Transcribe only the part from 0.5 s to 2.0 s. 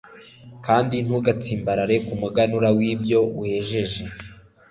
kandi ntugatsimbarare